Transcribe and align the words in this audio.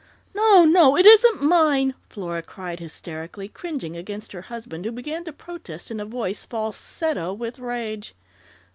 "No, 0.33 0.65
no! 0.65 0.97
It 0.97 1.05
isn't 1.05 1.43
mine!" 1.43 1.93
Flora 2.09 2.41
cried 2.41 2.79
hysterically, 2.79 3.47
cringing 3.47 3.95
against 3.95 4.31
her 4.31 4.41
husband, 4.41 4.83
who 4.83 4.91
began 4.91 5.23
to 5.25 5.31
protest 5.31 5.91
in 5.91 5.99
a 5.99 6.05
voice 6.05 6.43
falsetto 6.43 7.31
with 7.33 7.59
rage. 7.59 8.15